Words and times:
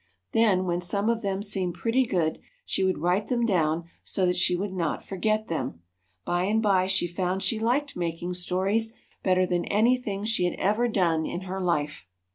Then, 0.31 0.65
when 0.65 0.81
some 0.81 1.11
of 1.11 1.21
them 1.21 1.43
seemed 1.43 1.75
pretty 1.75 2.07
good, 2.07 2.39
she 2.65 2.83
would 2.83 2.97
write 2.97 3.27
them 3.27 3.45
down 3.45 3.83
so 4.03 4.25
that 4.25 4.35
she 4.35 4.55
would 4.55 4.73
not 4.73 5.03
forget 5.05 5.47
them. 5.47 5.83
By 6.25 6.45
and 6.45 6.59
by 6.59 6.87
she 6.87 7.05
found 7.07 7.43
she 7.43 7.59
liked 7.59 7.95
making 7.95 8.33
stories 8.33 8.97
better 9.21 9.45
than 9.45 9.65
anything 9.65 10.23
she 10.23 10.45
had 10.45 10.55
ever 10.57 10.87
done 10.87 11.27
in 11.27 11.41
her 11.41 11.61
life. 11.61 12.07